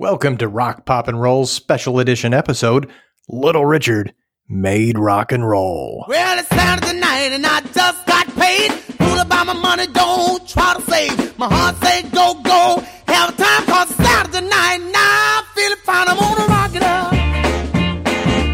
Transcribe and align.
Welcome 0.00 0.36
to 0.36 0.46
Rock 0.46 0.86
Pop 0.86 1.08
and 1.08 1.20
Roll's 1.20 1.50
special 1.50 1.98
edition 1.98 2.32
episode 2.32 2.88
Little 3.28 3.66
Richard 3.66 4.14
Made 4.48 4.96
Rock 4.96 5.32
and 5.32 5.44
Roll. 5.44 6.04
Well, 6.06 6.38
it's 6.38 6.48
Saturday 6.50 7.00
night 7.00 7.32
and 7.32 7.44
I 7.44 7.62
just 7.62 8.06
got 8.06 8.28
paid. 8.36 8.70
Fool 8.70 9.18
about 9.18 9.48
my 9.48 9.54
money, 9.54 9.88
don't 9.88 10.48
try 10.48 10.74
to 10.74 10.82
save. 10.82 11.36
My 11.36 11.52
heart 11.52 11.74
say 11.78 12.02
go, 12.10 12.34
go. 12.44 12.80
Have 13.08 13.30
a 13.30 13.36
time 13.36 13.64
cause 13.66 13.90
it's 13.90 13.98
Saturday 13.98 14.46
night. 14.46 14.78
Now 14.92 15.40
I'm 15.40 15.44
feeling 15.56 15.78
fine. 15.82 16.06
I'm 16.06 16.16
gonna 16.16 16.46
rock 16.46 16.76
it 16.76 16.82
up. 16.84 17.12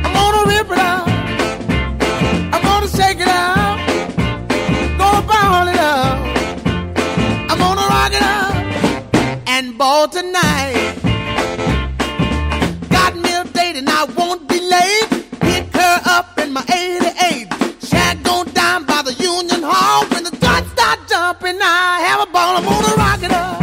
I'm 0.06 0.14
gonna 0.14 0.48
rip 0.48 0.70
it 0.70 0.78
up. 0.78 1.08
I'm 2.54 2.62
gonna 2.62 2.88
shake 2.88 3.20
it 3.20 3.28
up. 3.28 3.78
Gonna 4.96 5.26
ball 5.26 5.68
it 5.68 5.76
up. 5.76 6.16
I'm 7.50 7.58
gonna 7.58 7.86
rock 7.86 8.12
it 8.14 8.22
up. 8.22 8.54
And 9.46 9.76
ball 9.76 10.08
tonight. 10.08 10.63
88. 16.68 17.48
Shag 17.82 18.22
go 18.22 18.44
down 18.44 18.84
by 18.84 19.02
the 19.02 19.14
Union 19.14 19.62
Hall. 19.62 20.06
When 20.08 20.24
the 20.24 20.30
dots 20.30 20.70
start 20.72 21.00
jumping, 21.08 21.58
I 21.60 22.00
have 22.06 22.28
a 22.28 22.30
ball. 22.32 22.56
I'm 22.56 22.64
gonna 22.64 22.94
rock 22.96 23.22
it 23.22 23.32
up. 23.32 23.60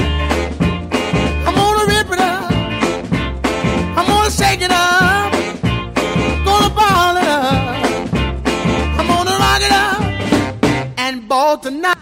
I'm 1.47 1.55
gonna 1.55 1.85
rip 1.87 2.11
it 2.11 2.19
up. 2.19 2.51
I'm 3.97 4.05
gonna 4.07 4.31
shake 4.31 4.61
it 4.61 4.71
up. 4.71 5.31
Gonna 6.45 6.73
ball 6.73 7.17
it 7.17 7.27
up. 7.27 8.13
I'm 8.99 9.07
gonna 9.07 9.37
rock 9.37 9.61
it 9.61 9.71
up. 9.71 10.99
And 10.99 11.27
ball 11.27 11.57
tonight. 11.57 11.97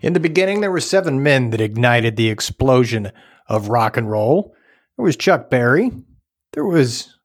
In 0.00 0.12
the 0.12 0.20
beginning, 0.20 0.60
there 0.60 0.70
were 0.70 0.80
seven 0.80 1.22
men 1.22 1.50
that 1.50 1.60
ignited 1.60 2.16
the 2.16 2.28
explosion 2.28 3.10
of 3.48 3.68
rock 3.68 3.96
and 3.96 4.10
roll. 4.10 4.54
There 4.96 5.04
was 5.04 5.16
Chuck 5.16 5.50
Berry, 5.50 5.90
there 6.52 6.64
was 6.64 7.16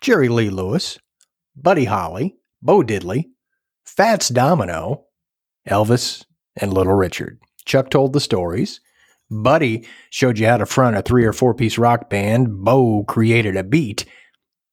Jerry 0.00 0.28
Lee 0.28 0.50
Lewis, 0.50 0.98
Buddy 1.56 1.84
Holly, 1.84 2.36
Bo 2.66 2.82
Diddley, 2.82 3.26
Fats 3.84 4.28
Domino, 4.28 5.04
Elvis, 5.68 6.24
and 6.56 6.74
Little 6.74 6.94
Richard. 6.94 7.38
Chuck 7.64 7.90
told 7.90 8.12
the 8.12 8.20
stories. 8.20 8.80
Buddy 9.30 9.86
showed 10.10 10.36
you 10.38 10.46
how 10.46 10.56
to 10.56 10.66
front 10.66 10.96
a 10.96 11.02
three 11.02 11.24
or 11.24 11.32
four 11.32 11.54
piece 11.54 11.78
rock 11.78 12.10
band. 12.10 12.64
Bo 12.64 13.04
created 13.04 13.56
a 13.56 13.62
beat. 13.62 14.04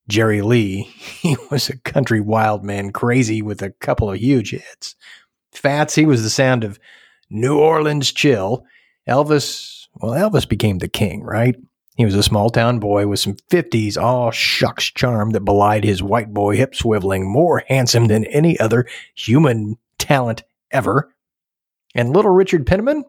Jerry 0.08 0.41
Lee, 0.41 0.81
he 1.22 1.38
was 1.52 1.69
a 1.69 1.77
country 1.77 2.19
wild 2.19 2.63
man 2.66 2.91
crazy 2.91 3.44
with 3.44 3.61
a 3.61 3.69
couple 3.69 4.11
of 4.11 4.17
huge 4.17 4.52
hits. 4.52 4.95
Fats, 5.52 5.94
he 5.94 6.07
was 6.07 6.23
the 6.23 6.31
sound 6.31 6.63
of 6.63 6.80
New 7.30 7.59
Orleans 7.59 8.11
chill. 8.11 8.66
Elvis, 9.07 9.85
well, 9.95 10.13
Elvis 10.13 10.50
became 10.50 10.80
the 10.80 10.88
king, 10.88 11.22
right? 11.22 11.55
He 11.95 12.05
was 12.05 12.16
a 12.16 12.23
small 12.23 12.49
town 12.49 12.80
boy 12.80 13.08
with 13.08 13.19
some 13.19 13.36
50s, 13.52 14.02
all 14.02 14.31
shucks 14.31 14.86
charm 14.86 15.30
that 15.31 15.45
belied 15.45 15.83
his 15.83 16.02
white 16.02 16.33
boy 16.33 16.55
hip 16.55 16.73
swiveling, 16.73 17.23
more 17.23 17.63
handsome 17.67 18.08
than 18.08 18.25
any 18.25 18.59
other 18.59 18.88
human 19.13 19.77
talent 20.00 20.44
ever. 20.72 21.13
And 21.94 22.11
little 22.11 22.31
Richard 22.31 22.66
Penniman, 22.66 23.03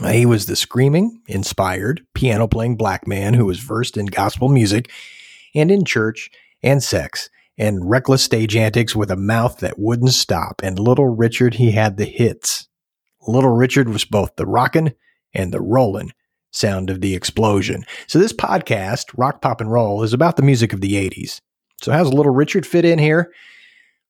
he 0.00 0.26
was 0.26 0.46
the 0.46 0.56
screaming, 0.56 1.20
inspired, 1.28 2.04
piano 2.14 2.48
playing 2.48 2.76
black 2.76 3.06
man 3.06 3.34
who 3.34 3.46
was 3.46 3.60
versed 3.60 3.96
in 3.96 4.06
gospel 4.06 4.48
music 4.48 4.90
and 5.54 5.70
in 5.70 5.84
church 5.84 6.30
and 6.62 6.82
sex 6.82 7.30
and 7.56 7.88
reckless 7.88 8.22
stage 8.22 8.56
antics 8.56 8.96
with 8.96 9.10
a 9.10 9.16
mouth 9.16 9.58
that 9.58 9.78
wouldn't 9.78 10.12
stop. 10.12 10.60
And 10.64 10.78
little 10.78 11.08
Richard, 11.08 11.54
he 11.54 11.70
had 11.70 11.98
the 11.98 12.06
hits. 12.06 12.66
Little 13.28 13.54
Richard 13.54 13.88
was 13.88 14.04
both 14.04 14.34
the 14.34 14.46
rockin' 14.46 14.94
and 15.34 15.52
the 15.52 15.60
rollin' 15.60 16.12
sound 16.52 16.90
of 16.90 17.00
the 17.00 17.14
explosion. 17.14 17.84
So 18.06 18.18
this 18.18 18.32
podcast, 18.32 19.12
Rock 19.16 19.42
Pop 19.42 19.60
and 19.60 19.72
Roll, 19.72 20.02
is 20.04 20.12
about 20.12 20.36
the 20.36 20.42
music 20.42 20.72
of 20.72 20.80
the 20.80 20.94
80s. 20.94 21.40
So 21.82 21.90
how's 21.90 22.12
Little 22.12 22.32
Richard 22.32 22.64
fit 22.64 22.84
in 22.84 22.98
here? 22.98 23.32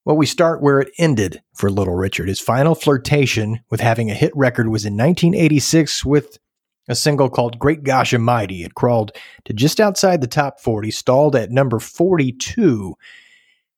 Well, 0.04 0.16
we 0.16 0.26
start 0.26 0.62
where 0.62 0.80
it 0.80 0.92
ended 0.98 1.42
for 1.54 1.70
Little 1.70 1.94
Richard. 1.94 2.28
His 2.28 2.40
final 2.40 2.74
flirtation 2.74 3.60
with 3.70 3.80
having 3.80 4.10
a 4.10 4.14
hit 4.14 4.32
record 4.34 4.68
was 4.68 4.84
in 4.84 4.94
1986 4.94 6.04
with 6.04 6.38
a 6.88 6.96
single 6.96 7.30
called 7.30 7.60
Great 7.60 7.84
Gosh 7.84 8.12
Almighty. 8.12 8.64
It 8.64 8.74
crawled 8.74 9.12
to 9.44 9.52
just 9.52 9.80
outside 9.80 10.20
the 10.20 10.26
top 10.26 10.60
40, 10.60 10.90
stalled 10.90 11.36
at 11.36 11.52
number 11.52 11.78
42. 11.78 12.96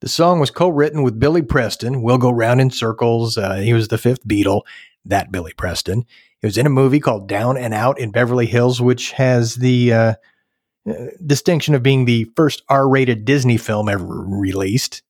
The 0.01 0.09
song 0.09 0.41
was 0.41 0.51
co 0.51 0.69
written 0.69 1.03
with 1.03 1.21
Billy 1.21 1.43
Preston. 1.43 2.03
We'll 2.03 2.19
go 2.19 2.31
round 2.31 2.61
in 2.61 2.71
circles. 2.71 3.37
Uh, 3.37 3.57
he 3.57 3.75
was 3.75 3.89
the 3.89 3.99
fifth 3.99 4.27
Beatle, 4.27 4.63
that 5.05 5.31
Billy 5.31 5.53
Preston. 5.53 6.07
It 6.45 6.49
was 6.49 6.59
in 6.59 6.67
a 6.67 6.69
movie 6.69 7.01
called 7.01 7.27
Down 7.27 7.57
and 7.57 7.73
Out 7.73 7.99
in 7.99 8.11
Beverly 8.11 8.45
Hills, 8.45 8.79
which 8.79 9.13
has 9.13 9.55
the 9.55 9.95
uh, 9.95 10.15
uh, 10.87 10.93
distinction 11.25 11.75
of 11.75 11.83
being 11.83 12.05
the 12.05 12.25
first 12.37 12.63
R 12.69 12.87
rated 12.87 13.25
Disney 13.25 13.57
film 13.57 13.89
ever 13.89 14.05
released. 14.05 15.03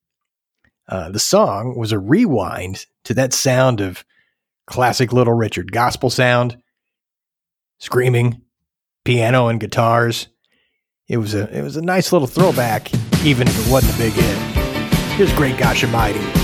Uh, 0.88 1.10
the 1.10 1.18
song 1.18 1.76
was 1.76 1.90
a 1.90 1.98
rewind 1.98 2.86
to 3.02 3.14
that 3.14 3.32
sound 3.32 3.80
of 3.80 4.04
classic 4.68 5.12
Little 5.12 5.32
Richard 5.32 5.72
gospel 5.72 6.08
sound, 6.08 6.56
screaming, 7.80 8.42
piano 9.04 9.48
and 9.48 9.58
guitars. 9.58 10.28
It 11.08 11.16
was 11.16 11.34
a 11.34 11.52
it 11.52 11.62
was 11.62 11.76
a 11.76 11.82
nice 11.82 12.12
little 12.12 12.28
throwback, 12.28 12.94
even 13.24 13.48
if 13.48 13.66
it 13.66 13.72
wasn't 13.72 13.96
a 13.96 13.98
big 13.98 14.12
hit. 14.12 14.38
Here's 15.16 15.32
Great 15.32 15.58
Gosh 15.58 15.82
Almighty. 15.82 16.43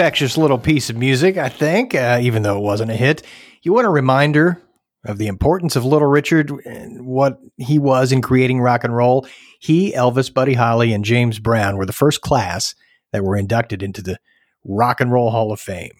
Infectious 0.00 0.38
little 0.38 0.56
piece 0.56 0.88
of 0.88 0.96
music, 0.96 1.36
I 1.36 1.50
think, 1.50 1.94
uh, 1.94 2.20
even 2.22 2.42
though 2.42 2.56
it 2.56 2.62
wasn't 2.62 2.90
a 2.90 2.96
hit. 2.96 3.22
You 3.60 3.74
want 3.74 3.86
a 3.86 3.90
reminder 3.90 4.62
of 5.04 5.18
the 5.18 5.26
importance 5.26 5.76
of 5.76 5.84
Little 5.84 6.08
Richard 6.08 6.50
and 6.64 7.04
what 7.04 7.38
he 7.58 7.78
was 7.78 8.10
in 8.10 8.22
creating 8.22 8.62
rock 8.62 8.82
and 8.82 8.96
roll. 8.96 9.26
He, 9.58 9.92
Elvis, 9.92 10.32
Buddy 10.32 10.54
Holly, 10.54 10.94
and 10.94 11.04
James 11.04 11.38
Brown 11.38 11.76
were 11.76 11.84
the 11.84 11.92
first 11.92 12.22
class 12.22 12.74
that 13.12 13.22
were 13.22 13.36
inducted 13.36 13.82
into 13.82 14.00
the 14.00 14.18
Rock 14.64 15.02
and 15.02 15.12
Roll 15.12 15.32
Hall 15.32 15.52
of 15.52 15.60
Fame. 15.60 15.92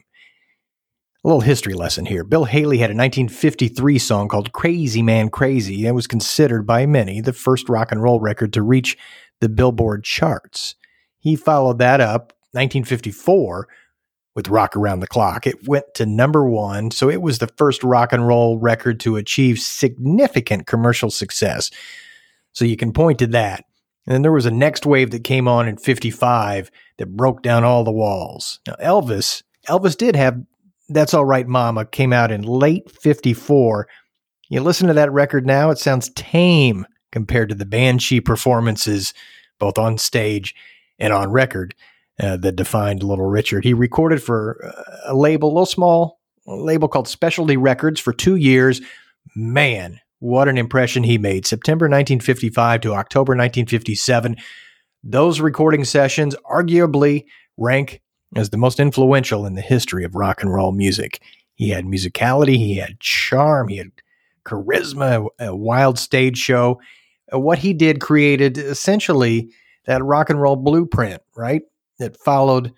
A 1.23 1.29
little 1.29 1.43
history 1.43 1.75
lesson 1.75 2.07
here. 2.07 2.25
Bill 2.25 2.45
Haley 2.45 2.79
had 2.79 2.89
a 2.89 2.97
1953 2.97 3.99
song 3.99 4.29
called 4.29 4.53
Crazy 4.53 5.03
Man 5.03 5.29
Crazy. 5.29 5.87
It 5.87 5.93
was 5.93 6.07
considered 6.07 6.67
by 6.67 6.87
many 6.87 7.21
the 7.21 7.35
first 7.35 7.69
rock 7.69 7.93
and 7.93 8.03
roll 8.03 8.19
record 8.19 8.55
to 8.55 8.63
reach 8.63 8.97
the 9.41 9.51
Billboard 9.51 10.05
charts. 10.05 10.75
He 11.19 11.37
followed 11.37 11.77
that 11.81 12.01
up 12.01 12.33
1954 12.53 13.69
with 14.35 14.49
Rock 14.49 14.77
Around 14.77 15.01
the 15.01 15.07
Clock. 15.07 15.47
It 15.47 15.67
went 15.69 15.95
to 15.95 16.07
number 16.07 16.49
one, 16.49 16.91
so 16.91 17.11
it 17.11 17.23
was 17.23 17.39
the 17.39 17.51
first 17.57 17.83
rock 17.83 18.13
and 18.13 18.27
roll 18.27 18.59
record 18.59 19.01
to 19.01 19.17
achieve 19.17 19.59
significant 19.59 20.67
commercial 20.67 21.11
success. 21.11 21.71
So 22.53 22.65
you 22.65 22.77
can 22.77 22.93
point 22.93 23.19
to 23.21 23.27
that. 23.29 23.65
And 24.07 24.15
then 24.15 24.23
there 24.23 24.33
was 24.33 24.47
a 24.47 24.51
next 24.51 24.87
wave 24.87 25.11
that 25.11 25.25
came 25.25 25.47
on 25.47 25.69
in 25.69 25.77
55 25.77 26.71
that 26.99 27.17
broke 27.17 27.43
down 27.43 27.65
all 27.65 27.85
the 27.85 27.93
walls. 27.93 28.61
Now, 28.67 28.75
Elvis, 28.83 29.43
Elvis 29.69 29.97
did 29.97 30.17
have 30.17 30.43
That's 30.89 31.15
All 31.15 31.25
Right 31.25 31.47
Mama 31.47 31.85
came 31.85 32.13
out 32.13 32.33
in 32.33 32.43
late 32.43 32.91
54. 32.91 33.87
You 34.49 34.61
listen 34.63 34.89
to 34.89 34.95
that 34.95 35.13
record 35.13 35.47
now, 35.47 35.71
it 35.71 35.79
sounds 35.79 36.11
tame 36.15 36.87
compared 37.13 37.49
to 37.51 37.55
the 37.55 37.67
banshee 37.67 38.21
performances, 38.21 39.13
both 39.59 39.79
on 39.79 39.99
stage 39.99 40.55
and 40.99 41.13
on 41.13 41.31
record, 41.31 41.75
uh, 42.21 42.37
that 42.39 42.57
defined 42.57 43.03
Little 43.03 43.27
Richard. 43.27 43.65
He 43.65 43.75
recorded 43.75 44.23
for 44.23 44.65
uh, 44.65 45.13
a 45.13 45.15
label, 45.15 45.49
a 45.49 45.53
little 45.53 45.67
small 45.67 46.21
label 46.47 46.89
called 46.89 47.09
Specialty 47.09 47.57
Records 47.57 48.01
for 48.01 48.13
two 48.13 48.37
years. 48.37 48.81
Man, 49.35 50.01
what 50.19 50.49
an 50.49 50.59
impression 50.59 51.03
he 51.03 51.19
made. 51.19 51.47
September 51.47 51.85
1955 51.85 52.81
to 52.83 52.95
October 52.95 53.33
1957. 53.33 54.37
Those 55.03 55.41
recording 55.41 55.85
sessions 55.85 56.37
arguably 56.51 57.25
rank 57.57 58.03
as 58.37 58.51
the 58.51 58.59
most 58.59 58.79
influential 58.79 59.47
in 59.47 59.55
the 59.55 59.61
history 59.61 60.05
of 60.05 60.15
rock 60.15 60.43
and 60.43 60.53
roll 60.53 60.73
music. 60.73 61.23
He 61.55 61.71
had 61.71 61.85
musicality, 61.85 62.57
he 62.57 62.77
had 62.77 63.01
charm, 63.01 63.69
he 63.69 63.77
had 63.77 63.93
charisma, 64.45 65.27
a 65.39 65.55
wild 65.55 65.99
stage 65.99 66.39
show. 66.39 66.81
Uh, 67.33 67.39
what 67.39 67.59
he 67.59 67.73
did 67.73 68.01
created 68.01 68.59
essentially 68.59 69.51
that 69.87 70.05
rock 70.05 70.31
and 70.31 70.41
roll 70.41 70.57
blueprint, 70.57 71.23
right? 71.35 71.63
That 72.01 72.17
followed 72.17 72.73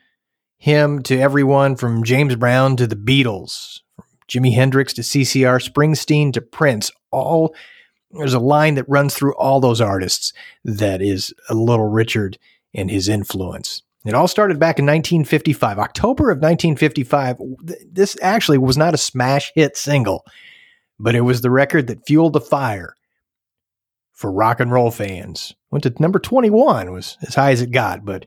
him 0.58 1.02
to 1.04 1.18
everyone 1.18 1.76
from 1.76 2.04
James 2.04 2.36
Brown 2.36 2.76
to 2.76 2.86
the 2.86 2.96
Beatles, 2.96 3.80
from 3.96 4.04
Jimi 4.28 4.54
Hendrix 4.54 4.92
to 4.94 5.02
CCR, 5.02 5.66
Springsteen 5.66 6.32
to 6.34 6.40
Prince. 6.40 6.90
All 7.10 7.54
there's 8.10 8.34
a 8.34 8.40
line 8.40 8.74
that 8.74 8.88
runs 8.88 9.14
through 9.14 9.34
all 9.36 9.60
those 9.60 9.80
artists 9.80 10.32
that 10.64 11.00
is 11.00 11.32
a 11.48 11.54
Little 11.54 11.88
Richard 11.88 12.38
and 12.74 12.90
his 12.90 13.08
influence. 13.08 13.82
It 14.04 14.14
all 14.14 14.28
started 14.28 14.58
back 14.58 14.78
in 14.78 14.86
1955, 14.86 15.78
October 15.78 16.30
of 16.30 16.38
1955. 16.38 17.36
This 17.90 18.16
actually 18.20 18.58
was 18.58 18.76
not 18.76 18.94
a 18.94 18.98
smash 18.98 19.52
hit 19.54 19.76
single, 19.76 20.26
but 20.98 21.14
it 21.14 21.20
was 21.20 21.40
the 21.40 21.50
record 21.50 21.86
that 21.86 22.06
fueled 22.06 22.32
the 22.32 22.40
fire 22.40 22.96
for 24.12 24.32
rock 24.32 24.60
and 24.60 24.72
roll 24.72 24.90
fans. 24.90 25.54
Went 25.70 25.84
to 25.84 25.94
number 26.00 26.18
21, 26.18 26.92
was 26.92 27.16
as 27.26 27.36
high 27.36 27.52
as 27.52 27.62
it 27.62 27.70
got, 27.70 28.04
but 28.04 28.26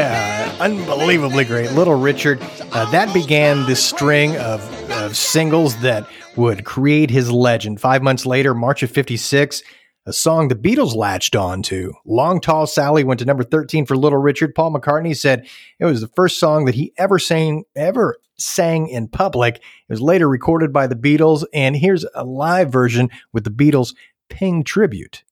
yeah, 0.00 0.56
unbelievably 0.60 1.44
great. 1.44 1.72
Little 1.72 1.98
Richard. 1.98 2.40
Uh, 2.72 2.90
that 2.90 3.12
began 3.12 3.66
this 3.66 3.84
string 3.84 4.36
of, 4.38 4.90
of 4.90 5.16
singles 5.16 5.76
that 5.80 6.08
would 6.36 6.64
create 6.64 7.10
his 7.10 7.30
legend. 7.30 7.80
Five 7.80 8.02
months 8.02 8.24
later, 8.24 8.54
March 8.54 8.82
of 8.82 8.90
56, 8.90 9.62
a 10.06 10.12
song 10.12 10.48
the 10.48 10.54
Beatles 10.54 10.94
latched 10.94 11.36
on 11.36 11.62
to. 11.64 11.92
Long 12.06 12.40
Tall 12.40 12.66
Sally 12.66 13.04
went 13.04 13.20
to 13.20 13.26
number 13.26 13.44
13 13.44 13.84
for 13.84 13.96
Little 13.96 14.18
Richard. 14.18 14.54
Paul 14.54 14.72
McCartney 14.72 15.16
said 15.16 15.46
it 15.78 15.84
was 15.84 16.00
the 16.00 16.08
first 16.08 16.38
song 16.38 16.64
that 16.64 16.74
he 16.74 16.92
ever 16.96 17.18
sang 17.18 17.64
ever 17.76 18.16
sang 18.38 18.88
in 18.88 19.08
public. 19.08 19.56
It 19.56 19.62
was 19.90 20.00
later 20.00 20.28
recorded 20.28 20.72
by 20.72 20.86
the 20.86 20.96
Beatles, 20.96 21.44
and 21.52 21.76
here's 21.76 22.06
a 22.14 22.24
live 22.24 22.72
version 22.72 23.10
with 23.34 23.44
the 23.44 23.50
Beatles 23.50 23.94
paying 24.30 24.64
tribute 24.64 25.24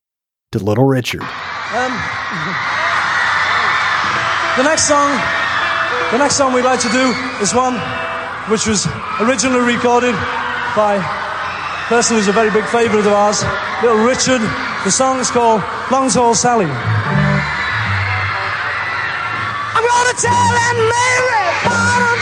to 0.51 0.59
Little 0.59 0.85
Richard. 0.85 1.21
Um, 1.21 2.75
the 4.57 4.63
next 4.63 4.87
song, 4.87 5.09
the 6.11 6.17
next 6.17 6.35
song 6.35 6.53
we'd 6.53 6.65
like 6.65 6.79
to 6.81 6.89
do 6.89 7.13
is 7.41 7.53
one 7.53 7.75
which 8.49 8.65
was 8.65 8.87
originally 9.21 9.61
recorded 9.61 10.15
by 10.75 10.95
a 10.95 11.87
person 11.87 12.17
who's 12.17 12.27
a 12.27 12.31
very 12.31 12.49
big 12.51 12.65
favourite 12.65 13.05
of 13.05 13.13
ours, 13.13 13.43
Little 13.83 14.03
Richard. 14.03 14.41
The 14.83 14.91
song 14.91 15.19
is 15.19 15.29
called 15.29 15.61
Long 15.91 16.09
Tall 16.09 16.33
Sally. 16.33 16.65
I'm 19.75 19.85
gonna 19.85 20.13
tell 20.17 20.49
Mary 20.75 21.49
about 21.65 22.18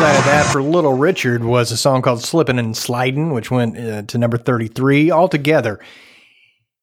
of 0.00 0.24
that 0.24 0.50
for 0.50 0.62
Little 0.62 0.94
Richard 0.94 1.44
was 1.44 1.70
a 1.70 1.76
song 1.76 2.00
called 2.00 2.22
Slippin' 2.22 2.58
and 2.58 2.74
Slidin', 2.74 3.32
which 3.34 3.50
went 3.50 3.76
uh, 3.76 4.02
to 4.02 4.16
number 4.16 4.38
33 4.38 5.10
altogether. 5.10 5.74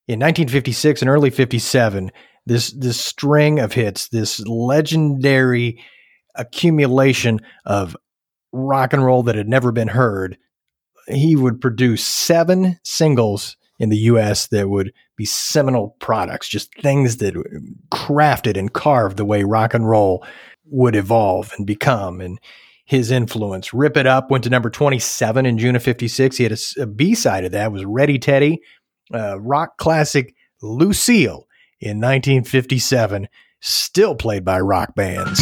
In 0.06 0.20
1956 0.20 1.02
and 1.02 1.08
early 1.08 1.30
57, 1.30 2.12
this 2.46 2.70
this 2.70 3.00
string 3.00 3.58
of 3.58 3.72
hits, 3.72 4.08
this 4.08 4.38
legendary 4.46 5.82
accumulation 6.36 7.40
of 7.66 7.96
rock 8.52 8.92
and 8.92 9.04
roll 9.04 9.24
that 9.24 9.34
had 9.34 9.48
never 9.48 9.72
been 9.72 9.88
heard, 9.88 10.38
he 11.08 11.34
would 11.34 11.60
produce 11.60 12.06
seven 12.06 12.78
singles 12.84 13.56
in 13.80 13.88
the 13.88 13.98
US 13.98 14.46
that 14.46 14.68
would 14.68 14.92
be 15.16 15.24
seminal 15.24 15.96
products, 15.98 16.48
just 16.48 16.72
things 16.74 17.16
that 17.16 17.34
crafted 17.90 18.56
and 18.56 18.72
carved 18.72 19.16
the 19.16 19.24
way 19.24 19.42
rock 19.42 19.74
and 19.74 19.90
roll 19.90 20.24
would 20.66 20.94
evolve 20.94 21.52
and 21.58 21.66
become. 21.66 22.20
And 22.20 22.38
his 22.88 23.10
influence. 23.10 23.74
Rip 23.74 23.98
It 23.98 24.06
Up 24.06 24.30
went 24.30 24.44
to 24.44 24.50
number 24.50 24.70
27 24.70 25.44
in 25.44 25.58
June 25.58 25.76
of 25.76 25.82
56. 25.82 26.38
He 26.38 26.42
had 26.42 26.52
a 26.52 26.82
a 26.82 26.86
B 26.86 27.14
side 27.14 27.44
of 27.44 27.52
that 27.52 27.70
was 27.70 27.84
Ready 27.84 28.18
Teddy, 28.18 28.62
uh, 29.12 29.38
rock 29.38 29.76
classic 29.76 30.34
Lucille 30.62 31.46
in 31.80 32.00
1957, 32.00 33.28
still 33.60 34.14
played 34.14 34.42
by 34.42 34.58
rock 34.58 34.94
bands. 34.94 35.38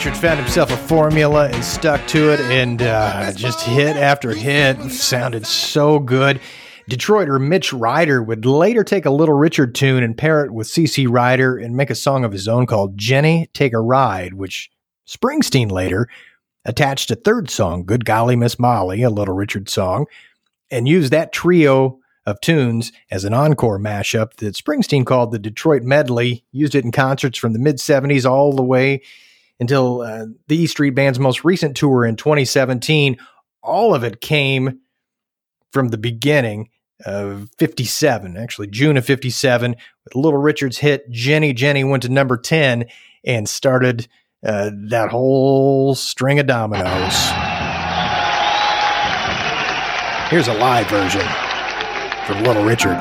Richard 0.00 0.16
found 0.16 0.40
himself 0.40 0.70
a 0.70 0.76
formula 0.78 1.50
and 1.50 1.62
stuck 1.62 2.06
to 2.06 2.32
it, 2.32 2.40
and 2.40 2.80
uh, 2.80 3.32
just 3.32 3.60
hit 3.60 3.96
after 3.96 4.32
hit. 4.32 4.80
Sounded 4.90 5.46
so 5.46 5.98
good. 5.98 6.40
Detroiter 6.90 7.38
Mitch 7.38 7.72
Ryder 7.74 8.22
would 8.22 8.46
later 8.46 8.82
take 8.82 9.04
a 9.04 9.10
Little 9.10 9.34
Richard 9.34 9.74
tune 9.74 10.02
and 10.02 10.16
pair 10.16 10.42
it 10.42 10.52
with 10.52 10.68
C.C. 10.68 11.06
Rider 11.06 11.58
and 11.58 11.76
make 11.76 11.90
a 11.90 11.94
song 11.94 12.24
of 12.24 12.32
his 12.32 12.48
own 12.48 12.64
called 12.66 12.96
Jenny 12.96 13.50
Take 13.52 13.74
a 13.74 13.78
Ride, 13.78 14.32
which 14.32 14.70
Springsteen 15.10 15.70
later 15.70 16.08
attached 16.64 17.10
a 17.10 17.16
third 17.16 17.50
song, 17.50 17.84
Good 17.84 18.04
Golly 18.04 18.36
Miss 18.36 18.58
Molly, 18.58 19.02
a 19.02 19.10
Little 19.10 19.34
Richard 19.34 19.68
song, 19.68 20.06
and 20.70 20.86
used 20.86 21.12
that 21.12 21.32
trio 21.32 21.98
of 22.26 22.40
tunes 22.40 22.92
as 23.10 23.24
an 23.24 23.34
encore 23.34 23.78
mashup 23.78 24.34
that 24.34 24.54
Springsteen 24.54 25.04
called 25.04 25.32
the 25.32 25.38
Detroit 25.38 25.82
Medley, 25.82 26.44
used 26.52 26.74
it 26.74 26.84
in 26.84 26.92
concerts 26.92 27.38
from 27.38 27.52
the 27.52 27.58
mid 27.58 27.76
70s 27.76 28.28
all 28.28 28.52
the 28.52 28.62
way 28.62 29.02
until 29.58 30.02
uh, 30.02 30.26
the 30.48 30.56
E 30.56 30.66
Street 30.66 30.90
Band's 30.90 31.18
most 31.18 31.44
recent 31.44 31.76
tour 31.76 32.04
in 32.04 32.16
2017. 32.16 33.16
All 33.62 33.94
of 33.94 34.04
it 34.04 34.20
came 34.20 34.80
from 35.72 35.88
the 35.88 35.98
beginning 35.98 36.68
of 37.06 37.48
57, 37.58 38.36
actually 38.36 38.66
June 38.68 38.96
of 38.96 39.04
57, 39.04 39.74
with 40.04 40.14
Little 40.14 40.40
Richard's 40.40 40.78
hit 40.78 41.10
Jenny 41.10 41.52
Jenny 41.52 41.84
went 41.84 42.02
to 42.02 42.08
number 42.08 42.36
10 42.36 42.84
and 43.24 43.48
started 43.48 44.08
uh, 44.44 44.70
that 44.88 45.10
whole 45.10 45.94
string 45.94 46.38
of 46.38 46.46
dominoes. 46.46 47.30
Here's 50.30 50.48
a 50.48 50.54
live 50.54 50.88
version 50.88 51.26
from 52.26 52.44
Little 52.44 52.64
Richard. 52.64 52.96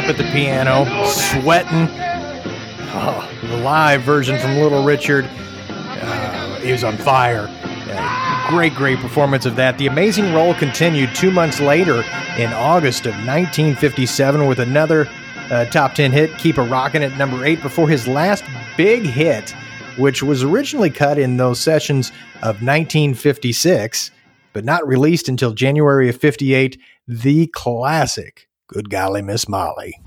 At 0.00 0.16
the 0.16 0.24
piano, 0.24 0.86
sweating. 1.04 1.86
Oh, 2.92 3.30
the 3.42 3.58
live 3.58 4.02
version 4.02 4.38
from 4.40 4.56
Little 4.56 4.82
Richard. 4.82 5.28
Uh, 5.68 6.56
he 6.56 6.72
was 6.72 6.82
on 6.82 6.96
fire. 6.96 7.46
Uh, 7.48 8.48
great, 8.48 8.74
great 8.74 8.98
performance 8.98 9.46
of 9.46 9.54
that. 9.56 9.78
The 9.78 9.86
amazing 9.86 10.34
roll 10.34 10.54
continued 10.54 11.14
two 11.14 11.30
months 11.30 11.60
later 11.60 12.02
in 12.38 12.52
August 12.52 13.06
of 13.06 13.12
1957 13.12 14.46
with 14.48 14.58
another 14.58 15.08
uh, 15.50 15.66
top 15.66 15.94
10 15.94 16.10
hit, 16.10 16.36
Keep 16.38 16.58
a 16.58 16.62
Rockin' 16.62 17.02
at 17.02 17.16
number 17.16 17.44
8, 17.44 17.62
before 17.62 17.88
his 17.88 18.08
last 18.08 18.42
big 18.76 19.02
hit, 19.02 19.50
which 19.96 20.24
was 20.24 20.42
originally 20.42 20.90
cut 20.90 21.18
in 21.18 21.36
those 21.36 21.60
sessions 21.60 22.10
of 22.36 22.62
1956, 22.62 24.10
but 24.52 24.64
not 24.64 24.84
released 24.88 25.28
until 25.28 25.52
January 25.52 26.08
of 26.08 26.16
58, 26.16 26.80
the 27.06 27.46
classic 27.48 28.48
Good 28.72 28.88
Golly 28.88 29.20
Miss 29.20 29.48
Molly. 29.48 30.00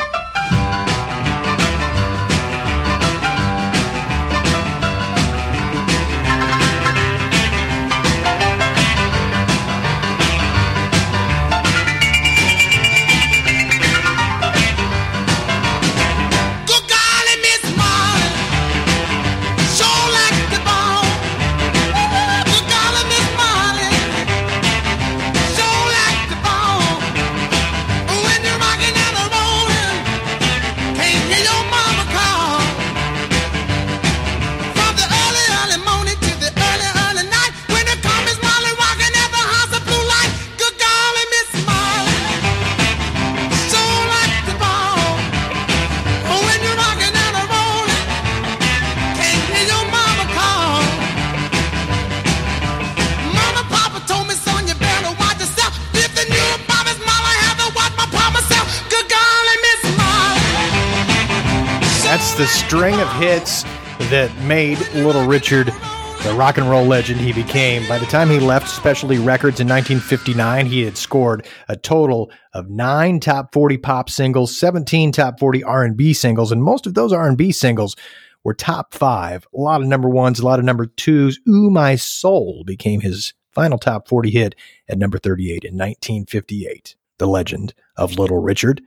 The 62.43 62.49
string 62.49 62.99
of 62.99 63.09
hits 63.13 63.63
that 64.09 64.29
made 64.43 64.77
Little 64.95 65.25
Richard 65.25 65.67
the 65.67 66.35
rock 66.37 66.57
and 66.57 66.69
roll 66.69 66.83
legend 66.83 67.21
he 67.21 67.31
became. 67.31 67.87
By 67.87 67.97
the 67.99 68.05
time 68.05 68.29
he 68.29 68.41
left 68.41 68.67
Specialty 68.67 69.17
Records 69.17 69.61
in 69.61 69.67
1959, 69.69 70.65
he 70.65 70.83
had 70.83 70.97
scored 70.97 71.47
a 71.69 71.77
total 71.77 72.33
of 72.53 72.69
9 72.69 73.21
top 73.21 73.53
40 73.53 73.77
pop 73.77 74.09
singles, 74.09 74.57
17 74.57 75.13
top 75.13 75.39
40 75.39 75.63
R&B 75.63 76.11
singles, 76.11 76.51
and 76.51 76.61
most 76.61 76.85
of 76.85 76.95
those 76.95 77.13
R&B 77.13 77.53
singles 77.53 77.95
were 78.43 78.53
top 78.53 78.93
5. 78.93 79.47
A 79.53 79.57
lot 79.57 79.79
of 79.79 79.87
number 79.87 80.09
1s, 80.09 80.41
a 80.41 80.45
lot 80.45 80.59
of 80.59 80.65
number 80.65 80.87
2s. 80.87 81.37
Ooh 81.47 81.69
My 81.69 81.95
Soul 81.95 82.65
became 82.65 82.99
his 82.99 83.33
final 83.53 83.77
top 83.77 84.09
40 84.09 84.31
hit 84.31 84.55
at 84.89 84.97
number 84.97 85.17
38 85.17 85.63
in 85.63 85.77
1958. 85.77 86.97
The 87.19 87.27
legend 87.27 87.73
of 87.95 88.17
Little 88.17 88.39
Richard. 88.39 88.81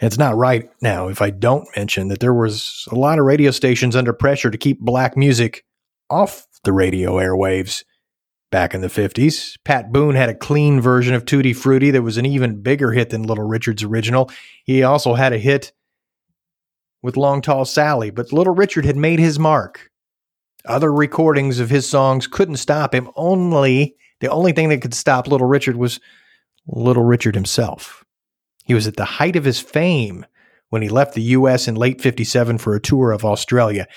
It's 0.00 0.18
not 0.18 0.36
right 0.36 0.70
now 0.80 1.08
if 1.08 1.20
I 1.20 1.30
don't 1.30 1.68
mention 1.76 2.08
that 2.08 2.20
there 2.20 2.34
was 2.34 2.86
a 2.90 2.94
lot 2.94 3.18
of 3.18 3.26
radio 3.26 3.50
stations 3.50 3.94
under 3.94 4.12
pressure 4.12 4.50
to 4.50 4.58
keep 4.58 4.80
black 4.80 5.16
music 5.16 5.64
off 6.08 6.46
the 6.64 6.72
radio 6.72 7.16
airwaves 7.16 7.84
back 8.50 8.74
in 8.74 8.80
the 8.80 8.88
50s. 8.88 9.56
Pat 9.64 9.92
Boone 9.92 10.14
had 10.14 10.28
a 10.28 10.34
clean 10.34 10.80
version 10.80 11.14
of 11.14 11.24
Tutti 11.24 11.52
Frutti 11.52 11.90
that 11.90 12.02
was 12.02 12.16
an 12.16 12.26
even 12.26 12.62
bigger 12.62 12.92
hit 12.92 13.10
than 13.10 13.22
Little 13.22 13.46
Richard's 13.46 13.82
original. 13.82 14.30
He 14.64 14.82
also 14.82 15.14
had 15.14 15.32
a 15.32 15.38
hit 15.38 15.72
with 17.02 17.16
Long 17.16 17.42
Tall 17.42 17.64
Sally, 17.64 18.10
but 18.10 18.32
Little 18.32 18.54
Richard 18.54 18.84
had 18.84 18.96
made 18.96 19.18
his 19.18 19.38
mark. 19.38 19.90
Other 20.64 20.92
recordings 20.92 21.60
of 21.60 21.70
his 21.70 21.88
songs 21.88 22.26
couldn't 22.26 22.56
stop 22.56 22.94
him. 22.94 23.10
Only 23.16 23.96
the 24.20 24.28
only 24.28 24.52
thing 24.52 24.68
that 24.70 24.82
could 24.82 24.94
stop 24.94 25.26
Little 25.26 25.46
Richard 25.46 25.76
was 25.76 26.00
Little 26.66 27.04
Richard 27.04 27.34
himself. 27.34 28.04
He 28.70 28.74
was 28.74 28.86
at 28.86 28.94
the 28.94 29.04
height 29.04 29.34
of 29.34 29.42
his 29.42 29.58
fame 29.58 30.24
when 30.68 30.80
he 30.80 30.88
left 30.88 31.14
the 31.14 31.22
US 31.22 31.66
in 31.66 31.74
late 31.74 32.00
57 32.00 32.56
for 32.58 32.76
a 32.76 32.80
tour 32.80 33.10
of 33.10 33.24
Australia. 33.24 33.88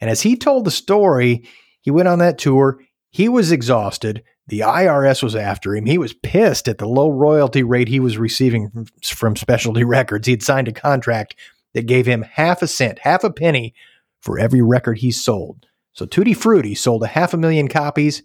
And 0.00 0.08
as 0.08 0.22
he 0.22 0.36
told 0.36 0.64
the 0.64 0.70
story, 0.70 1.46
he 1.82 1.90
went 1.90 2.08
on 2.08 2.18
that 2.20 2.38
tour. 2.38 2.80
He 3.10 3.28
was 3.28 3.52
exhausted. 3.52 4.24
The 4.46 4.60
IRS 4.60 5.22
was 5.22 5.36
after 5.36 5.76
him. 5.76 5.84
He 5.84 5.98
was 5.98 6.14
pissed 6.14 6.66
at 6.66 6.78
the 6.78 6.88
low 6.88 7.10
royalty 7.10 7.62
rate 7.62 7.88
he 7.88 8.00
was 8.00 8.16
receiving 8.16 8.88
from, 9.04 9.36
Specialty 9.36 9.84
Records. 9.84 10.26
He 10.26 10.32
had 10.32 10.42
signed 10.42 10.68
a 10.68 10.72
contract 10.72 11.36
that 11.74 11.84
gave 11.84 12.06
him 12.06 12.22
half 12.22 12.62
a 12.62 12.68
cent, 12.68 13.00
half 13.00 13.22
a 13.22 13.30
penny 13.30 13.74
for 14.22 14.38
every 14.38 14.62
record 14.62 14.96
he 14.96 15.12
sold. 15.12 15.66
So 15.92 16.06
Tutti 16.06 16.32
Frutti 16.32 16.74
sold 16.74 17.02
a 17.02 17.08
half 17.08 17.34
a 17.34 17.36
million 17.36 17.68
copies. 17.68 18.22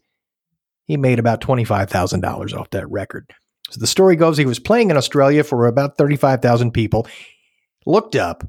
He 0.85 0.95
made 0.95 1.19
about 1.19 1.41
$25,000 1.41 2.57
off 2.57 2.69
that 2.69 2.89
record. 2.89 3.33
So 3.71 3.79
the 3.79 3.87
story 3.87 4.17
goes 4.17 4.37
he 4.37 4.45
was 4.45 4.59
playing 4.59 4.91
in 4.91 4.97
Australia 4.97 5.45
for 5.45 5.65
about 5.65 5.97
35,000 5.97 6.71
people, 6.71 7.07
looked 7.85 8.17
up, 8.17 8.43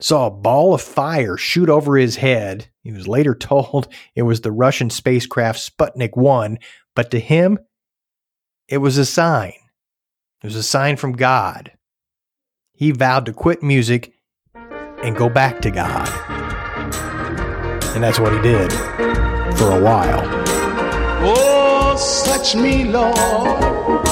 saw 0.00 0.26
a 0.26 0.30
ball 0.30 0.74
of 0.74 0.82
fire 0.82 1.36
shoot 1.36 1.70
over 1.70 1.96
his 1.96 2.16
head. 2.16 2.68
He 2.82 2.90
was 2.90 3.06
later 3.06 3.34
told 3.40 3.86
it 4.16 4.22
was 4.22 4.40
the 4.40 4.50
Russian 4.50 4.90
spacecraft 4.90 5.60
Sputnik 5.60 6.16
1, 6.16 6.58
but 6.96 7.12
to 7.12 7.20
him, 7.20 7.60
it 8.66 8.78
was 8.78 8.98
a 8.98 9.04
sign. 9.04 9.54
It 10.42 10.46
was 10.46 10.56
a 10.56 10.64
sign 10.64 10.96
from 10.96 11.12
God. 11.12 11.72
He 12.72 12.90
vowed 12.90 13.26
to 13.26 13.32
quit 13.32 13.62
music 13.62 14.12
and 14.54 15.16
go 15.16 15.28
back 15.28 15.60
to 15.62 15.70
God. 15.70 16.08
And 17.94 18.02
that's 18.02 18.18
what 18.18 18.32
he 18.32 18.40
did 18.40 18.72
for 19.56 19.70
a 19.70 19.80
while. 19.80 20.22
Oh, 21.22 21.94
search 21.96 22.56
me, 22.56 22.84
Lord. 22.84 24.09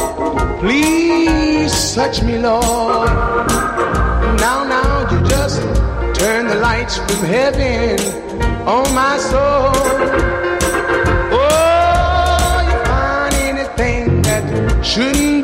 Please 0.60 1.72
search 1.72 2.20
me, 2.22 2.36
Lord. 2.36 3.08
Now, 4.40 4.64
now, 4.64 5.08
you 5.10 5.20
just 5.28 5.60
turn 6.18 6.48
the 6.48 6.56
lights 6.56 6.96
from 6.98 7.24
heaven 7.26 8.00
on 8.66 8.92
my 8.92 9.18
soul. 9.18 9.70
Oh, 11.30 12.60
you 12.68 12.76
find 12.90 13.34
anything 13.34 14.22
that 14.22 14.84
shouldn't 14.84 15.37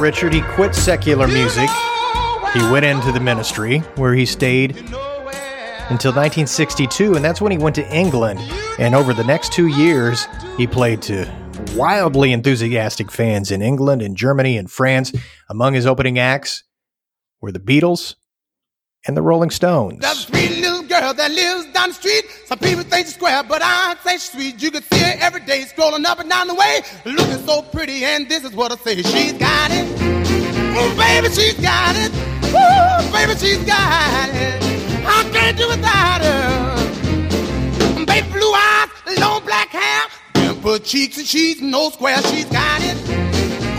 Richard, 0.00 0.32
he 0.32 0.40
quit 0.40 0.74
secular 0.74 1.28
music. 1.28 1.68
He 2.54 2.60
went 2.70 2.86
into 2.86 3.12
the 3.12 3.20
ministry 3.20 3.78
where 3.96 4.14
he 4.14 4.24
stayed 4.24 4.76
until 5.90 6.12
1962, 6.12 7.14
and 7.14 7.24
that's 7.24 7.40
when 7.40 7.52
he 7.52 7.58
went 7.58 7.76
to 7.76 7.94
England. 7.94 8.40
And 8.78 8.94
over 8.94 9.12
the 9.12 9.24
next 9.24 9.52
two 9.52 9.66
years, 9.66 10.26
he 10.56 10.66
played 10.66 11.02
to 11.02 11.30
wildly 11.74 12.32
enthusiastic 12.32 13.12
fans 13.12 13.50
in 13.50 13.60
England 13.60 14.00
and 14.00 14.16
Germany 14.16 14.56
and 14.56 14.70
France. 14.70 15.12
Among 15.48 15.74
his 15.74 15.86
opening 15.86 16.18
acts 16.18 16.64
were 17.40 17.52
the 17.52 17.60
Beatles 17.60 18.14
and 19.06 19.16
the 19.16 19.22
Rolling 19.22 19.50
Stones. 19.50 20.02
Little 20.02 20.49
girl 21.10 21.26
that 21.26 21.34
lives 21.34 21.66
down 21.72 21.88
the 21.88 21.94
street. 21.94 22.24
Some 22.46 22.58
people 22.58 22.84
think 22.84 23.06
she's 23.06 23.14
square, 23.14 23.42
but 23.42 23.62
I 23.62 23.96
say 24.04 24.12
she's 24.12 24.30
sweet. 24.30 24.62
You 24.62 24.70
can 24.70 24.82
see 24.82 24.98
her 24.98 25.14
every 25.20 25.40
day 25.40 25.62
strolling 25.62 26.06
up 26.06 26.20
and 26.20 26.28
down 26.28 26.46
the 26.48 26.54
way, 26.54 26.80
looking 27.04 27.44
so 27.46 27.62
pretty. 27.62 28.04
And 28.04 28.28
this 28.28 28.44
is 28.44 28.52
what 28.52 28.72
I 28.72 28.76
say: 28.76 29.02
She's 29.02 29.32
got 29.32 29.70
it, 29.70 29.86
oh 30.76 30.94
baby, 30.96 31.28
she's 31.34 31.58
got 31.60 31.96
it. 31.96 32.12
Woo, 32.52 33.12
baby, 33.12 33.34
she's 33.38 33.64
got 33.64 34.28
it. 34.30 34.62
I 35.04 35.28
can't 35.32 35.56
do 35.56 35.68
without 35.68 36.22
her. 36.22 36.76
Baby, 38.04 38.28
blue 38.32 38.52
eyes, 38.52 38.88
long 39.18 39.44
black 39.44 39.68
hair, 39.68 40.02
dimple 40.34 40.78
cheeks, 40.78 41.18
and 41.18 41.26
she's 41.26 41.60
no 41.60 41.90
square. 41.90 42.20
She's 42.22 42.46
got 42.46 42.80
it. 42.82 42.96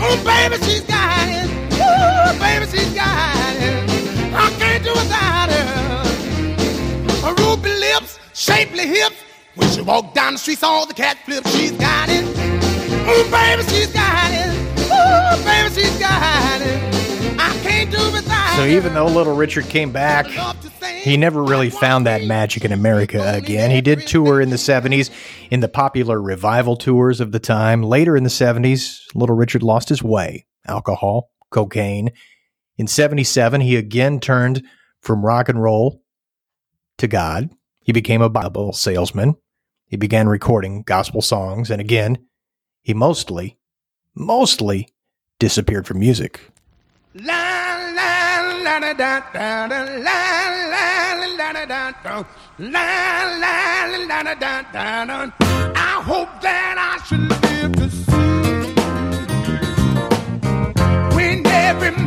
Oh 0.04 0.16
baby, 0.24 0.62
she's 0.64 0.82
got 0.82 1.28
it. 1.28 1.48
Woo, 1.78 2.38
baby, 2.40 2.66
she's 2.66 2.94
got 2.94 3.56
it. 3.56 4.34
I 4.34 4.50
can't 4.58 4.82
do 4.82 4.90
without 4.90 5.50
her. 5.50 5.61
Her 7.22 7.34
ruby 7.34 7.70
lips, 7.70 8.18
shapely 8.34 8.86
hips. 8.86 9.16
When 9.54 9.68
she 9.70 9.80
walk 9.80 10.12
down 10.12 10.32
the 10.32 10.38
streets, 10.40 10.64
all 10.64 10.86
the 10.86 10.94
cat 10.94 11.18
flips. 11.24 11.54
She's 11.54 11.70
got 11.70 12.08
it. 12.08 12.24
Ooh, 12.24 13.30
baby, 13.30 13.62
she's 13.70 13.92
got 13.92 14.30
it. 14.32 14.48
Ooh, 14.90 15.44
baby, 15.44 15.72
she's 15.72 15.98
got 16.00 16.60
it. 16.62 17.38
I 17.38 17.56
can't 17.62 17.92
do 17.92 17.98
without 18.10 18.56
So 18.56 18.64
even 18.66 18.94
though 18.94 19.06
Little 19.06 19.36
Richard 19.36 19.68
came 19.68 19.92
back, 19.92 20.26
he 20.82 21.16
never 21.16 21.44
really 21.44 21.70
found 21.70 22.06
that 22.06 22.24
magic 22.24 22.64
in 22.64 22.72
America 22.72 23.22
again. 23.34 23.70
He 23.70 23.80
did 23.80 24.04
tour 24.06 24.40
in 24.40 24.50
the 24.50 24.56
70s 24.56 25.10
in 25.48 25.60
the 25.60 25.68
popular 25.68 26.20
revival 26.20 26.76
tours 26.76 27.20
of 27.20 27.30
the 27.30 27.40
time. 27.40 27.84
Later 27.84 28.16
in 28.16 28.24
the 28.24 28.30
70s, 28.30 29.00
Little 29.14 29.36
Richard 29.36 29.62
lost 29.62 29.88
his 29.88 30.02
way 30.02 30.46
alcohol, 30.66 31.30
cocaine. 31.50 32.10
In 32.78 32.88
77, 32.88 33.60
he 33.60 33.76
again 33.76 34.18
turned 34.18 34.64
from 35.00 35.24
rock 35.24 35.48
and 35.48 35.62
roll 35.62 36.01
to 37.02 37.08
God. 37.08 37.50
He 37.84 37.92
became 37.92 38.22
a 38.22 38.30
Bible 38.30 38.72
salesman. 38.72 39.34
He 39.86 39.96
began 39.96 40.28
recording 40.28 40.82
gospel 40.82 41.20
songs, 41.20 41.70
and 41.70 41.80
again, 41.80 42.26
he 42.80 42.94
mostly, 42.94 43.58
mostly 44.14 44.88
disappeared 45.38 45.86
from 45.86 45.98
music. 45.98 46.40
I 55.74 56.02
hope 56.04 56.40
that 56.40 56.76
I 56.78 57.02
should 57.06 57.28
live 57.28 57.72
to 57.76 57.90
see 57.90 58.12
when 61.16 61.46
every 61.46 62.01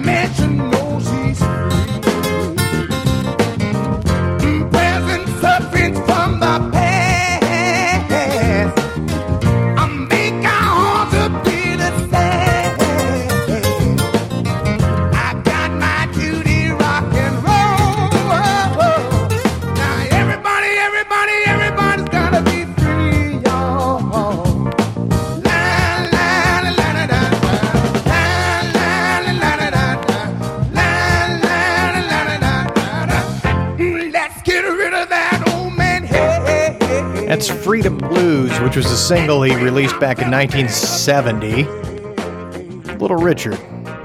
which 38.76 38.84
was 38.84 38.92
a 38.92 38.98
single 38.98 39.42
he 39.42 39.56
released 39.56 39.98
back 40.02 40.20
in 40.20 40.30
1970. 40.30 41.64
Little 42.98 43.16
Richard 43.16 43.58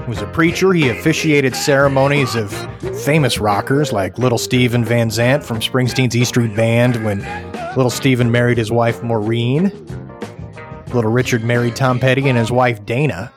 was 0.07 0.21
a 0.21 0.27
preacher. 0.27 0.71
He 0.71 0.87
officiated 0.87 1.53
ceremonies 1.57 2.35
of 2.35 2.53
famous 3.03 3.37
rockers 3.37 3.91
like 3.91 4.17
Little 4.17 4.37
Steven 4.37 4.85
Van 4.85 5.09
Zandt 5.09 5.43
from 5.43 5.59
Springsteen's 5.59 6.15
E 6.15 6.23
Street 6.23 6.55
Band 6.55 7.03
when 7.03 7.19
Little 7.75 7.89
Steven 7.89 8.31
married 8.31 8.57
his 8.57 8.71
wife 8.71 9.03
Maureen. 9.03 9.73
Little 10.93 11.11
Richard 11.11 11.43
married 11.43 11.75
Tom 11.75 11.99
Petty 11.99 12.29
and 12.29 12.37
his 12.37 12.49
wife 12.49 12.85
Dana. 12.85 13.33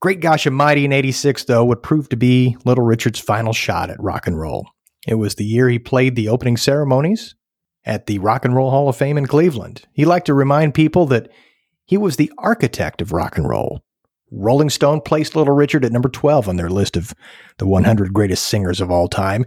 Great 0.00 0.20
Gosh 0.20 0.46
Almighty 0.46 0.84
in 0.84 0.92
86, 0.92 1.44
though, 1.44 1.64
would 1.64 1.82
prove 1.82 2.10
to 2.10 2.16
be 2.16 2.58
Little 2.66 2.84
Richard's 2.84 3.20
final 3.20 3.54
shot 3.54 3.88
at 3.88 4.02
rock 4.02 4.26
and 4.26 4.38
roll. 4.38 4.68
It 5.08 5.14
was 5.14 5.36
the 5.36 5.46
year 5.46 5.70
he 5.70 5.78
played 5.78 6.14
the 6.14 6.28
opening 6.28 6.58
ceremonies 6.58 7.36
at 7.84 8.06
the 8.06 8.18
Rock 8.18 8.44
and 8.44 8.54
Roll 8.54 8.70
Hall 8.70 8.88
of 8.88 8.96
Fame 8.96 9.18
in 9.18 9.26
Cleveland. 9.26 9.82
He 9.92 10.04
liked 10.04 10.26
to 10.26 10.34
remind 10.34 10.74
people 10.74 11.06
that 11.06 11.30
he 11.84 11.96
was 11.96 12.16
the 12.16 12.32
architect 12.38 13.02
of 13.02 13.12
rock 13.12 13.36
and 13.36 13.48
roll. 13.48 13.82
Rolling 14.30 14.70
Stone 14.70 15.00
placed 15.00 15.34
Little 15.34 15.54
Richard 15.54 15.84
at 15.84 15.92
number 15.92 16.08
12 16.08 16.48
on 16.48 16.56
their 16.56 16.70
list 16.70 16.96
of 16.96 17.14
the 17.58 17.66
100 17.66 18.12
greatest 18.12 18.46
singers 18.46 18.80
of 18.80 18.90
all 18.90 19.08
time. 19.08 19.44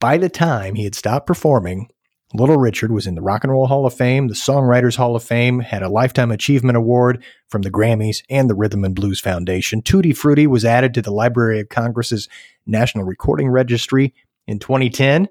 By 0.00 0.18
the 0.18 0.28
time 0.28 0.74
he 0.74 0.84
had 0.84 0.94
stopped 0.94 1.26
performing, 1.26 1.88
Little 2.32 2.56
Richard 2.56 2.92
was 2.92 3.06
in 3.06 3.16
the 3.16 3.22
Rock 3.22 3.42
and 3.42 3.52
Roll 3.52 3.66
Hall 3.66 3.86
of 3.86 3.94
Fame, 3.94 4.28
the 4.28 4.34
Songwriters 4.34 4.96
Hall 4.96 5.16
of 5.16 5.22
Fame, 5.22 5.60
had 5.60 5.82
a 5.82 5.88
Lifetime 5.88 6.30
Achievement 6.30 6.76
Award 6.76 7.22
from 7.48 7.62
the 7.62 7.70
Grammys 7.70 8.22
and 8.30 8.48
the 8.48 8.54
Rhythm 8.54 8.84
and 8.84 8.94
Blues 8.94 9.20
Foundation. 9.20 9.82
Tutti 9.82 10.12
Frutti 10.12 10.46
was 10.46 10.64
added 10.64 10.94
to 10.94 11.02
the 11.02 11.10
Library 11.10 11.58
of 11.60 11.68
Congress's 11.68 12.28
National 12.66 13.04
Recording 13.04 13.48
Registry 13.48 14.14
in 14.46 14.60
2010. 14.60 15.28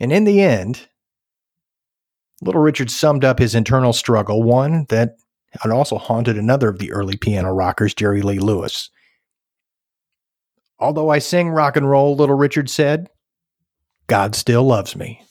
And 0.00 0.12
in 0.12 0.24
the 0.24 0.40
end, 0.40 0.88
Little 2.44 2.60
Richard 2.60 2.90
summed 2.90 3.24
up 3.24 3.38
his 3.38 3.54
internal 3.54 3.94
struggle, 3.94 4.42
one 4.42 4.84
that 4.90 5.16
had 5.62 5.72
also 5.72 5.96
haunted 5.96 6.36
another 6.36 6.68
of 6.68 6.78
the 6.78 6.92
early 6.92 7.16
piano 7.16 7.52
rockers, 7.52 7.94
Jerry 7.94 8.20
Lee 8.20 8.38
Lewis. 8.38 8.90
Although 10.78 11.08
I 11.08 11.20
sing 11.20 11.48
rock 11.48 11.76
and 11.76 11.88
roll, 11.88 12.14
Little 12.14 12.36
Richard 12.36 12.68
said, 12.68 13.08
God 14.08 14.34
still 14.34 14.62
loves 14.62 14.94
me. 14.94 15.22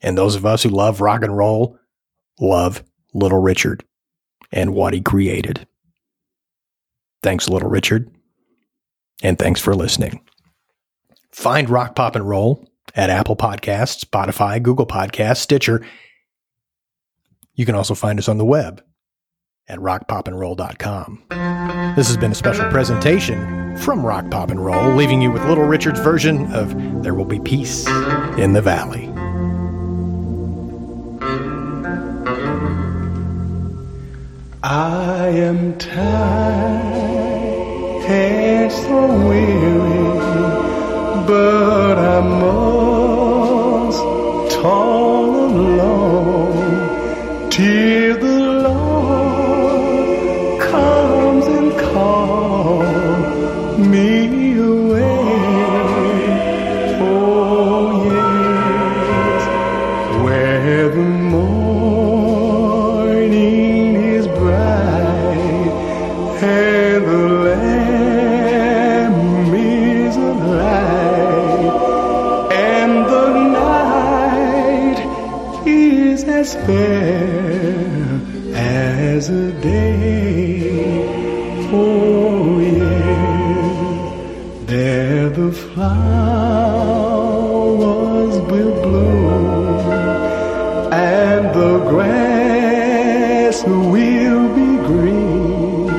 And 0.00 0.16
those 0.16 0.34
of 0.34 0.46
us 0.46 0.62
who 0.62 0.70
love 0.70 1.02
rock 1.02 1.22
and 1.22 1.36
roll 1.36 1.78
love 2.40 2.82
Little 3.12 3.42
Richard 3.42 3.84
and 4.50 4.74
what 4.74 4.94
he 4.94 5.02
created. 5.02 5.66
Thanks, 7.22 7.50
Little 7.50 7.68
Richard. 7.68 8.10
And 9.22 9.38
thanks 9.38 9.60
for 9.60 9.74
listening. 9.74 10.22
Find 11.32 11.68
Rock 11.68 11.94
Pop 11.94 12.16
and 12.16 12.26
Roll 12.26 12.66
at 12.94 13.10
Apple 13.10 13.36
Podcasts, 13.36 14.04
Spotify, 14.04 14.62
Google 14.62 14.86
Podcasts, 14.86 15.38
Stitcher. 15.38 15.84
You 17.54 17.66
can 17.66 17.74
also 17.74 17.94
find 17.94 18.18
us 18.18 18.28
on 18.28 18.38
the 18.38 18.44
web 18.44 18.82
at 19.68 19.78
rockpopandroll.com. 19.78 21.24
This 21.96 22.08
has 22.08 22.16
been 22.16 22.32
a 22.32 22.34
special 22.34 22.68
presentation 22.70 23.76
from 23.76 24.04
Rock 24.04 24.30
Pop 24.30 24.50
and 24.50 24.64
Roll, 24.64 24.94
leaving 24.94 25.22
you 25.22 25.30
with 25.30 25.44
Little 25.44 25.64
Richard's 25.64 26.00
version 26.00 26.52
of 26.52 26.74
There 27.02 27.14
Will 27.14 27.24
Be 27.24 27.40
Peace 27.40 27.86
in 28.36 28.52
the 28.52 28.62
Valley. 28.62 29.06
I 34.62 35.28
am 35.28 35.78
tired 35.78 37.10
and 38.10 38.72
so 38.72 39.28
weary, 39.28 40.18
but 41.26 41.98
I 41.98 42.20
must 42.20 42.79
toil 44.60 45.46
alone 45.46 46.90
till 47.50 48.18
the 48.18 48.39
will 94.40 94.54
be 94.54 94.76
green 94.86 95.90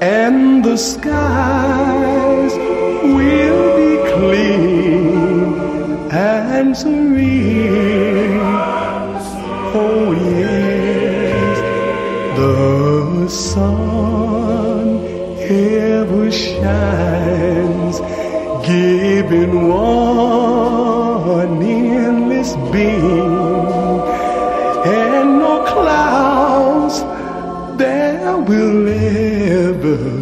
and 0.00 0.64
the 0.64 0.76
skies 0.76 2.52
will 3.16 3.64
be 3.80 3.92
clean 4.12 5.54
and 6.10 6.76
serene. 6.76 8.40
Oh 9.84 10.12
yes, 10.12 11.56
the 12.38 13.28
sun 13.28 15.04
ever 15.48 16.30
shines, 16.30 17.96
giving 18.66 19.68
one 19.68 20.41
will 28.52 28.88
ever. 28.88 30.21